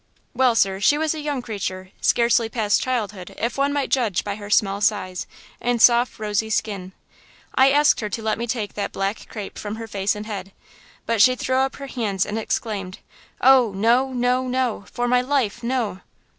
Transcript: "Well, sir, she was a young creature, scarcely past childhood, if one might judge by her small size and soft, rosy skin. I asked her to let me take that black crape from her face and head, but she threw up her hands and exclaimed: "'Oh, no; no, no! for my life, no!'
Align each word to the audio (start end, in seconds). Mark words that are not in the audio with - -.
"Well, 0.33 0.55
sir, 0.55 0.79
she 0.79 0.97
was 0.97 1.13
a 1.13 1.21
young 1.21 1.43
creature, 1.43 1.91
scarcely 2.01 2.49
past 2.49 2.81
childhood, 2.81 3.35
if 3.37 3.55
one 3.55 3.71
might 3.71 3.91
judge 3.91 4.23
by 4.23 4.33
her 4.33 4.49
small 4.49 4.81
size 4.81 5.27
and 5.61 5.79
soft, 5.79 6.17
rosy 6.17 6.49
skin. 6.49 6.93
I 7.53 7.69
asked 7.69 7.99
her 7.99 8.09
to 8.09 8.23
let 8.23 8.39
me 8.39 8.47
take 8.47 8.73
that 8.73 8.93
black 8.93 9.27
crape 9.29 9.59
from 9.59 9.75
her 9.75 9.85
face 9.85 10.15
and 10.15 10.25
head, 10.25 10.53
but 11.05 11.21
she 11.21 11.35
threw 11.35 11.57
up 11.57 11.75
her 11.75 11.85
hands 11.85 12.25
and 12.25 12.39
exclaimed: 12.39 12.97
"'Oh, 13.41 13.73
no; 13.75 14.11
no, 14.11 14.47
no! 14.47 14.85
for 14.91 15.07
my 15.07 15.21
life, 15.21 15.61
no!' 15.61 16.01